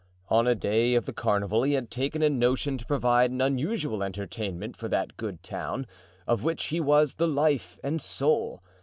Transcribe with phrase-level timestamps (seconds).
[0.29, 4.01] On a day of the carnival he had taken a notion to provide an unusual
[4.01, 5.85] entertainment for that good town,
[6.25, 8.63] of which he was the life and soul.